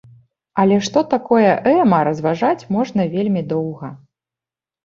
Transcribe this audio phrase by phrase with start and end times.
[0.63, 3.95] Але што такое эма разважаць можна вельмі доўга.